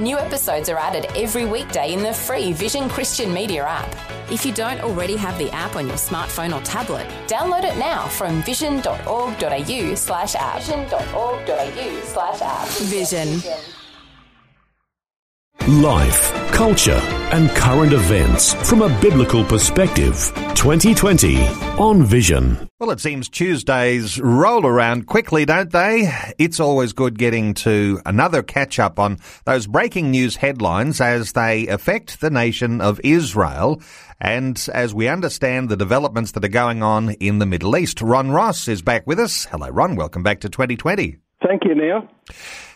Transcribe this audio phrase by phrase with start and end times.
[0.00, 3.94] New episodes are added every weekday in the free Vision Christian Media app.
[4.30, 8.08] If you don't already have the app on your smartphone or tablet, download it now
[8.08, 10.62] from vision.org.au slash app.
[10.62, 12.68] Vision.org.au slash app.
[12.68, 13.81] Vision.
[15.68, 20.32] Life, culture, and current events from a biblical perspective.
[20.56, 21.38] 2020
[21.78, 22.68] on Vision.
[22.80, 26.12] Well, it seems Tuesdays roll around quickly, don't they?
[26.36, 31.68] It's always good getting to another catch up on those breaking news headlines as they
[31.68, 33.80] affect the nation of Israel.
[34.20, 38.32] And as we understand the developments that are going on in the Middle East, Ron
[38.32, 39.44] Ross is back with us.
[39.44, 39.94] Hello, Ron.
[39.94, 41.18] Welcome back to 2020.
[41.46, 42.08] Thank you, Neil.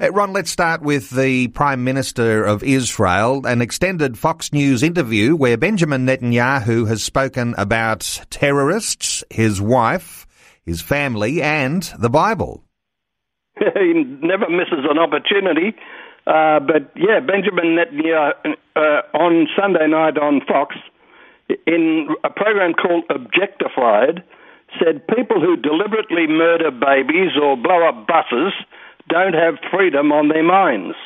[0.00, 5.36] Uh, Ron, let's start with the Prime Minister of Israel, an extended Fox News interview
[5.36, 10.26] where Benjamin Netanyahu has spoken about terrorists, his wife,
[10.64, 12.64] his family, and the Bible.
[13.58, 15.76] he never misses an opportunity.
[16.26, 20.76] Uh, but yeah, Benjamin Netanyahu uh, on Sunday night on Fox,
[21.66, 24.22] in a program called Objectified,
[24.78, 28.52] said people who deliberately murder babies or blow up buses
[29.08, 30.96] don't have freedom on their minds.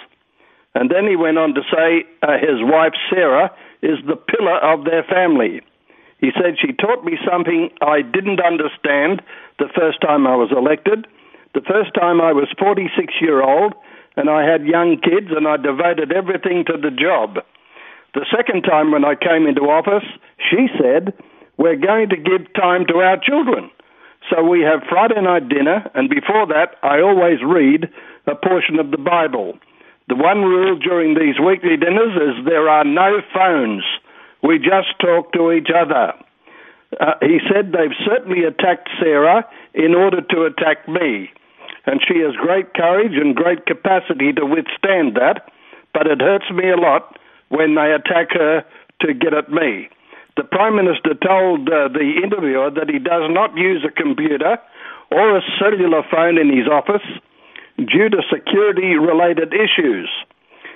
[0.74, 3.50] And then he went on to say uh, his wife Sarah
[3.82, 5.62] is the pillar of their family.
[6.18, 9.22] He said she taught me something I didn't understand
[9.58, 11.06] the first time I was elected.
[11.54, 13.74] The first time I was 46 year old
[14.16, 17.40] and I had young kids and I devoted everything to the job.
[18.14, 20.08] The second time when I came into office,
[20.40, 21.12] she said,
[21.56, 23.70] we're going to give time to our children.
[24.30, 27.88] So we have Friday night dinner, and before that, I always read
[28.26, 29.58] a portion of the Bible.
[30.08, 33.84] The one rule during these weekly dinners is there are no phones.
[34.42, 36.12] We just talk to each other.
[37.00, 41.30] Uh, he said they've certainly attacked Sarah in order to attack me.
[41.86, 45.50] And she has great courage and great capacity to withstand that,
[45.94, 47.18] but it hurts me a lot
[47.48, 48.64] when they attack her
[49.02, 49.88] to get at me.
[50.36, 54.58] The Prime Minister told uh, the interviewer that he does not use a computer
[55.10, 57.04] or a cellular phone in his office
[57.78, 60.08] due to security related issues.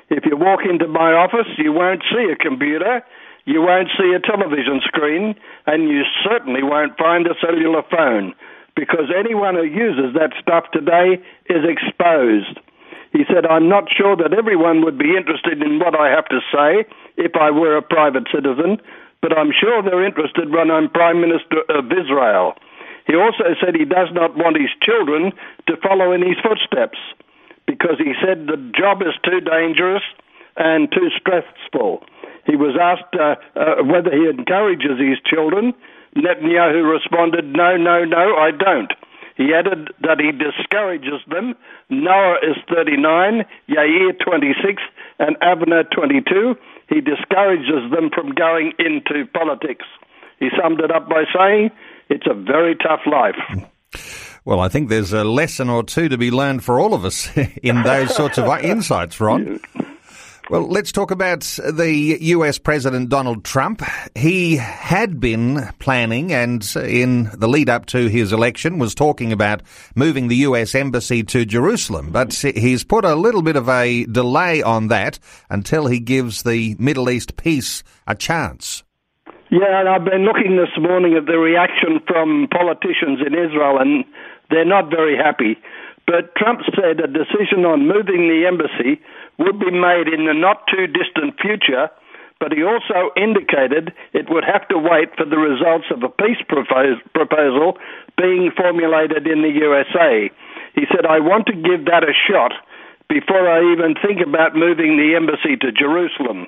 [0.09, 3.05] If you walk into my office, you won't see a computer,
[3.45, 5.35] you won't see a television screen,
[5.67, 8.35] and you certainly won't find a cellular phone
[8.75, 12.59] because anyone who uses that stuff today is exposed.
[13.13, 16.41] He said, I'm not sure that everyone would be interested in what I have to
[16.55, 18.79] say if I were a private citizen,
[19.23, 22.55] but I'm sure they're interested when I'm Prime Minister of Israel.
[23.07, 25.33] He also said he does not want his children
[25.67, 26.99] to follow in his footsteps
[27.67, 30.03] because he said the job is too dangerous
[30.57, 32.05] and too stressful.
[32.47, 35.75] He was asked uh, uh, whether he encourages his children.
[36.17, 38.93] Netanyahu responded, No, no, no, I don't.
[39.37, 41.55] He added that he discourages them.
[41.89, 44.83] Noa is 39, Yair 26,
[45.21, 46.57] and Avner 22
[46.91, 49.87] he discourages them from going into politics.
[50.41, 51.71] He summed it up by saying,
[52.09, 53.37] it's a very tough life.
[54.45, 57.31] Well, I think there's a lesson or two to be learned for all of us
[57.63, 59.61] in those sorts of insights, Ron.
[60.51, 63.83] Well, let's talk about the US President Donald Trump.
[64.17, 69.31] He had been planning and uh, in the lead up to his election was talking
[69.31, 69.63] about
[69.95, 74.61] moving the US embassy to Jerusalem, but he's put a little bit of a delay
[74.61, 78.83] on that until he gives the Middle East peace a chance.
[79.51, 84.05] Yeah, and I've been looking this morning at the reaction from politicians in Israel and
[84.51, 85.59] they're not very happy.
[86.09, 89.01] But Trump said a decision on moving the embassy
[89.41, 91.89] would be made in the not too distant future,
[92.39, 96.41] but he also indicated it would have to wait for the results of a peace
[96.45, 97.77] proposal
[98.17, 100.31] being formulated in the USA.
[100.75, 102.53] He said, I want to give that a shot
[103.09, 106.47] before I even think about moving the embassy to Jerusalem.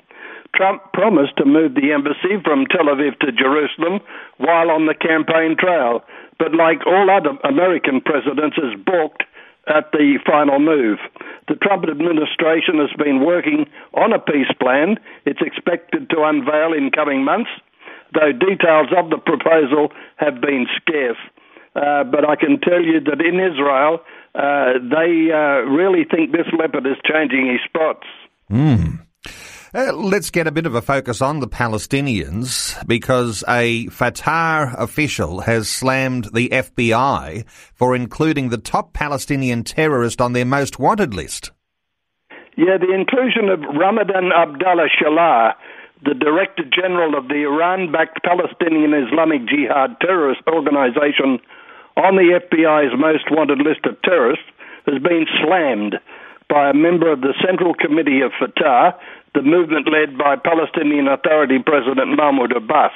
[0.55, 3.99] Trump promised to move the embassy from Tel Aviv to Jerusalem
[4.37, 6.01] while on the campaign trail,
[6.37, 9.23] but like all other American presidents, has balked
[9.67, 10.99] at the final move.
[11.53, 14.97] The Trump administration has been working on a peace plan.
[15.23, 17.51] It's expected to unveil in coming months,
[18.11, 21.21] though details of the proposal have been scarce.
[21.75, 24.01] Uh, but I can tell you that in Israel,
[24.33, 28.07] uh, they uh, really think this leopard is changing his spots.
[28.49, 29.02] Mm.
[29.75, 35.41] Uh, let's get a bit of a focus on the Palestinians because a Fatah official
[35.41, 37.43] has slammed the FBI
[37.73, 41.49] for including the top Palestinian terrorist on their most wanted list.
[42.55, 45.53] Yeah, the inclusion of Ramadan Abdallah Shalah,
[46.05, 51.39] the Director General of the Iran backed Palestinian Islamic Jihad terrorist organization,
[51.97, 54.45] on the FBI's most wanted list of terrorists,
[54.85, 55.95] has been slammed
[56.47, 58.93] by a member of the Central Committee of Fatah,
[59.33, 62.91] the movement led by Palestinian Authority President Mahmoud Abbas.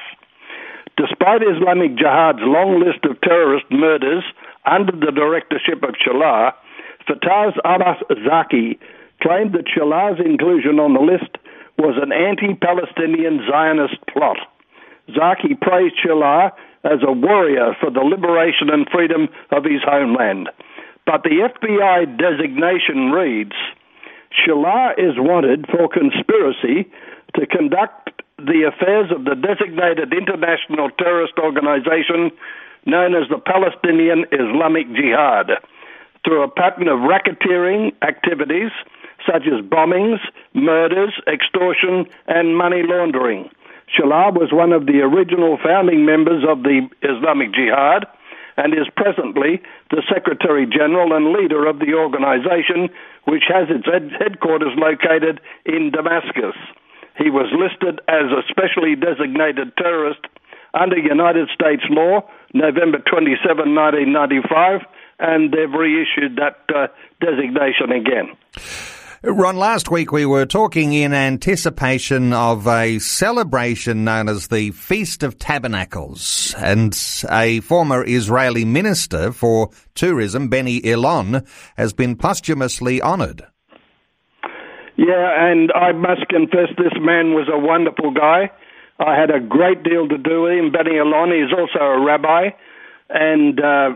[0.97, 4.23] Despite Islamic Jihad's long list of terrorist murders
[4.65, 6.53] under the directorship of Shalah,
[7.07, 8.79] Fatah's Abbas Zaki
[9.21, 11.37] claimed that Shalah's inclusion on the list
[11.77, 14.37] was an anti-Palestinian Zionist plot.
[15.13, 16.51] Zaki praised Shalah
[16.83, 20.49] as a warrior for the liberation and freedom of his homeland.
[21.05, 23.55] But the FBI designation reads
[24.37, 26.89] Shalah is wanted for conspiracy
[27.35, 32.31] to conduct the affairs of the designated international terrorist organization
[32.85, 35.51] known as the Palestinian Islamic Jihad
[36.23, 38.71] through a pattern of racketeering activities
[39.25, 40.19] such as bombings,
[40.53, 43.49] murders, extortion, and money laundering.
[43.97, 48.05] Shalah was one of the original founding members of the Islamic Jihad
[48.57, 49.61] and is presently
[49.91, 52.89] the Secretary General and leader of the organization,
[53.25, 53.87] which has its
[54.19, 56.57] headquarters located in Damascus.
[57.17, 60.21] He was listed as a specially designated terrorist
[60.73, 62.21] under United States law
[62.53, 64.81] November 27, 1995,
[65.19, 66.87] and they've reissued that uh,
[67.19, 68.35] designation again.
[69.29, 75.21] Ron, last week we were talking in anticipation of a celebration known as the Feast
[75.21, 76.97] of Tabernacles, and
[77.29, 81.45] a former Israeli minister for tourism, Benny Elon,
[81.75, 83.45] has been posthumously honoured.
[84.95, 88.49] Yeah, and I must confess, this man was a wonderful guy.
[88.97, 90.71] I had a great deal to do with him.
[90.71, 92.51] Benny Elon is also a rabbi,
[93.09, 93.89] and uh,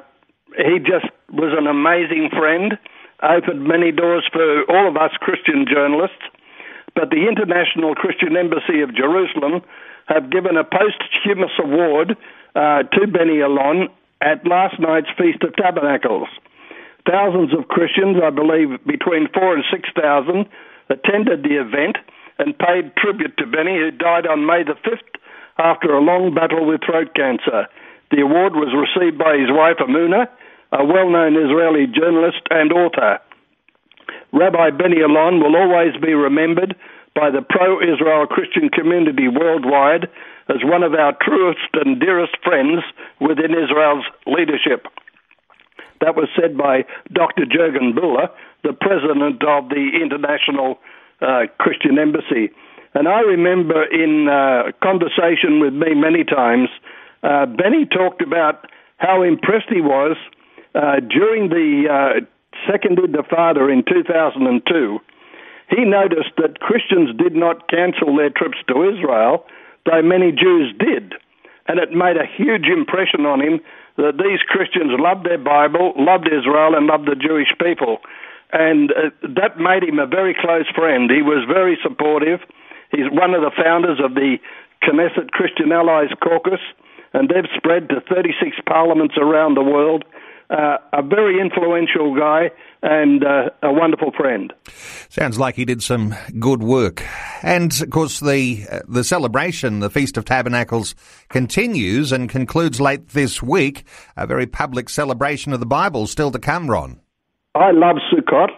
[0.58, 2.78] he just was an amazing friend
[3.24, 6.24] opened many doors for all of us Christian journalists,
[6.96, 9.62] but the International Christian Embassy of Jerusalem
[10.08, 12.18] have given a posthumous award
[12.56, 13.88] uh, to Benny Elon
[14.22, 16.28] at last night's Feast of Tabernacles.
[17.10, 20.46] Thousands of Christians, I believe between four and six thousand,
[20.90, 21.98] attended the event
[22.38, 25.22] and paid tribute to Benny, who died on May the 5th
[25.58, 27.68] after a long battle with throat cancer.
[28.12, 30.28] The award was received by his wife Emuna
[30.72, 33.20] a well known Israeli journalist and author.
[34.32, 36.76] Rabbi Benny Elon will always be remembered
[37.16, 40.08] by the pro Israel Christian community worldwide
[40.48, 42.84] as one of our truest and dearest friends
[43.20, 44.88] within Israel's leadership.
[46.00, 47.46] That was said by Dr.
[47.46, 48.30] Jurgen Bühler,
[48.64, 50.80] the president of the International
[51.22, 52.50] uh, Christian Embassy.
[52.94, 56.70] And I remember in uh, conversation with me many times,
[57.24, 58.66] uh, Benny talked about
[58.98, 60.18] how impressed he was
[60.76, 62.26] uh, during the uh,
[62.70, 65.00] Second Intifada in 2002,
[65.70, 69.46] he noticed that Christians did not cancel their trips to Israel,
[69.86, 71.14] though many Jews did.
[71.68, 73.62] And it made a huge impression on him
[73.98, 78.00] that these Christians loved their Bible, loved Israel, and loved the Jewish people.
[78.52, 81.10] And uh, that made him a very close friend.
[81.10, 82.40] He was very supportive.
[82.92, 84.38] He's one of the founders of the
[84.84, 86.60] Knesset Christian Allies Caucus,
[87.14, 90.04] and they've spread to 36 parliaments around the world
[90.52, 92.52] uh, a very influential guy
[92.84, 94.54] and uh, a wonderful friend.
[95.10, 97.04] Sounds like he did some good work.
[97.42, 100.94] And of course, the uh, the celebration, the Feast of Tabernacles,
[101.30, 103.86] continues and concludes late this week.
[104.18, 107.00] A very public celebration of the Bible still to come, Ron.
[107.56, 108.50] I love Sukkot,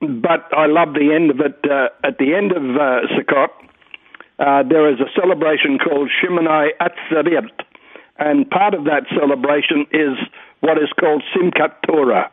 [0.00, 1.58] but I love the end of it.
[1.70, 3.48] Uh, at the end of uh, Sukkot,
[4.38, 7.50] uh, there is a celebration called Shemini Atzeret,
[8.18, 10.16] and part of that celebration is
[10.62, 12.30] what is called Simchat Torah.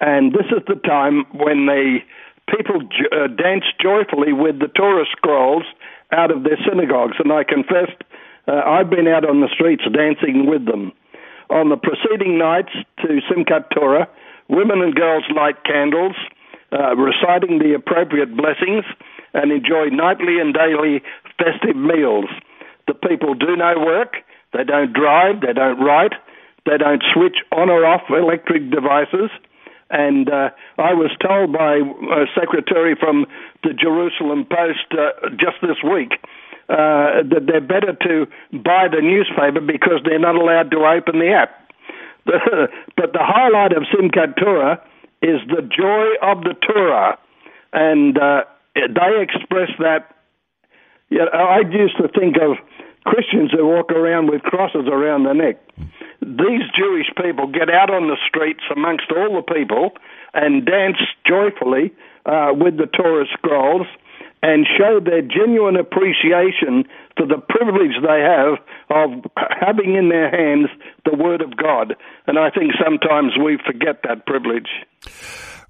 [0.00, 1.98] And this is the time when the
[2.48, 5.64] people uh, dance joyfully with the Torah scrolls
[6.12, 7.16] out of their synagogues.
[7.18, 7.88] And I confess,
[8.46, 10.92] uh, I've been out on the streets dancing with them.
[11.48, 14.08] On the preceding nights to Simchat Torah,
[14.48, 16.16] women and girls light candles,
[16.72, 18.84] uh, reciting the appropriate blessings,
[19.32, 21.02] and enjoy nightly and daily
[21.38, 22.28] festive meals.
[22.86, 24.16] The people do no work,
[24.52, 26.12] they don't drive, they don't write,
[26.66, 29.30] they don't switch on or off electric devices.
[29.90, 33.26] And uh, I was told by a secretary from
[33.62, 36.18] the Jerusalem Post uh, just this week
[36.68, 38.26] uh, that they're better to
[38.64, 41.60] buy the newspaper because they're not allowed to open the app.
[42.24, 44.80] but the highlight of Simchat Torah
[45.20, 47.18] is the joy of the Torah,
[47.72, 48.44] and uh,
[48.74, 50.16] they express that
[51.10, 52.56] Yeah, I used to think of
[53.04, 55.56] Christians who walk around with crosses around their neck.
[56.24, 59.92] These Jewish people get out on the streets amongst all the people
[60.32, 61.92] and dance joyfully
[62.24, 63.86] uh, with the Torah scrolls
[64.42, 66.84] and show their genuine appreciation
[67.16, 68.58] for the privilege they have
[68.90, 69.24] of
[69.60, 70.68] having in their hands
[71.04, 71.94] the Word of God.
[72.26, 74.68] And I think sometimes we forget that privilege.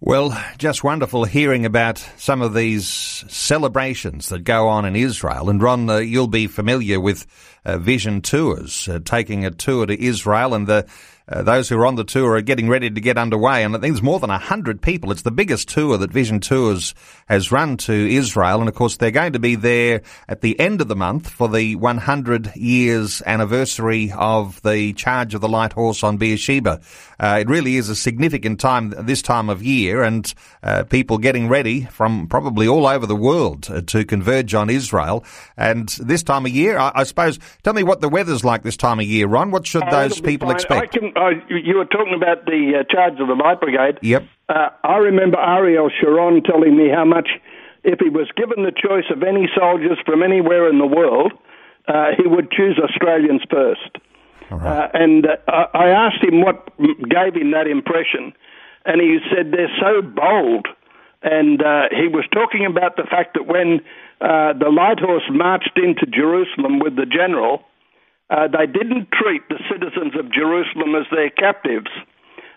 [0.00, 5.48] Well, just wonderful hearing about some of these celebrations that go on in Israel.
[5.48, 7.26] And Ron, uh, you'll be familiar with
[7.64, 10.86] Vision Tours, uh, taking a tour to Israel and the
[11.26, 13.78] uh, those who are on the tour are getting ready to get underway, and I
[13.78, 15.10] think there's more than 100 people.
[15.10, 16.94] It's the biggest tour that Vision Tours
[17.28, 20.82] has run to Israel, and of course they're going to be there at the end
[20.82, 26.02] of the month for the 100 years anniversary of the charge of the light horse
[26.02, 26.82] on Beersheba.
[27.18, 31.48] Uh, it really is a significant time this time of year, and uh, people getting
[31.48, 35.24] ready from probably all over the world uh, to converge on Israel.
[35.56, 38.76] And this time of year, I, I, suppose, tell me what the weather's like this
[38.76, 39.50] time of year, Ron.
[39.50, 40.96] What should oh, those people expect?
[41.16, 43.98] oh, you were talking about the uh, charge of the Light Brigade.
[44.02, 44.24] Yep.
[44.48, 47.28] Uh, I remember Ariel Sharon telling me how much,
[47.82, 51.32] if he was given the choice of any soldiers from anywhere in the world,
[51.88, 53.98] uh, he would choose Australians first.
[54.50, 58.32] Uh, and uh, I asked him what gave him that impression,
[58.84, 60.68] and he said they're so bold.
[61.22, 63.80] And uh, he was talking about the fact that when
[64.20, 67.64] the Light Horse marched into Jerusalem with the general,
[68.30, 71.90] uh, they didn't treat the citizens of Jerusalem as their captives.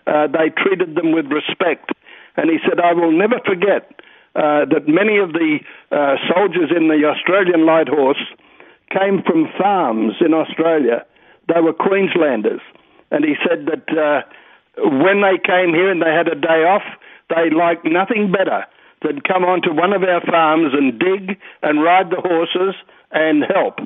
[0.06, 1.92] Uh, they treated them with respect.
[2.36, 3.92] And he said, I will never forget
[4.34, 5.58] uh, that many of the
[5.92, 8.22] uh, soldiers in the Australian Light Horse
[8.90, 11.04] came from farms in Australia.
[11.52, 12.62] They were Queenslanders.
[13.10, 14.22] And he said that uh,
[14.80, 16.84] when they came here and they had a day off,
[17.28, 18.64] they liked nothing better
[19.02, 22.74] than come onto one of our farms and dig and ride the horses
[23.12, 23.78] and help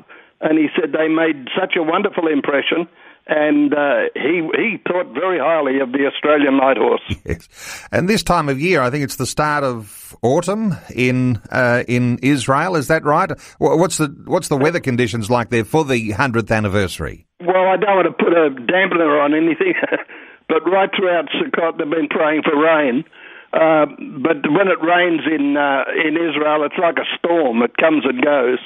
[0.43, 2.87] and he said they made such a wonderful impression.
[3.25, 7.01] And uh, he he thought very highly of the Australian light horse.
[7.25, 11.85] Yes, and this time of year, I think it's the start of autumn in uh,
[11.87, 12.75] in Israel.
[12.75, 13.31] Is that right?
[13.59, 17.25] What's the what's the weather conditions like there for the hundredth anniversary?
[17.39, 19.73] Well, I don't want to put a dampener on anything,
[20.49, 23.05] but right throughout Sukkot, they've been praying for rain.
[23.53, 23.85] Uh,
[24.25, 27.61] but when it rains in uh, in Israel, it's like a storm.
[27.61, 28.59] It comes and goes.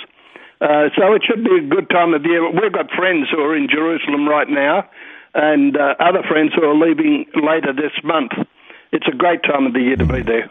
[0.61, 2.49] Uh, so it should be a good time of year.
[2.49, 4.89] We've got friends who are in Jerusalem right now,
[5.35, 8.31] and uh, other friends who are leaving later this month.
[8.91, 10.49] It's a great time of the year to be there.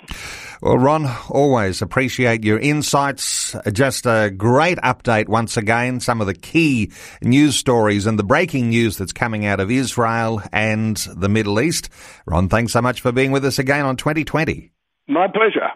[0.62, 3.54] Well, Ron, always appreciate your insights.
[3.72, 6.00] Just a great update once again.
[6.00, 10.42] Some of the key news stories and the breaking news that's coming out of Israel
[10.52, 11.88] and the Middle East.
[12.26, 14.72] Ron, thanks so much for being with us again on 2020.
[15.08, 15.70] My pleasure.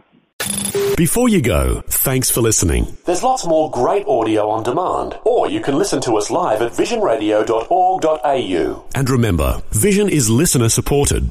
[0.96, 2.96] Before you go, thanks for listening.
[3.06, 6.72] There's lots more great audio on demand, or you can listen to us live at
[6.72, 8.84] visionradio.org.au.
[8.94, 11.30] And remember, Vision is listener supported.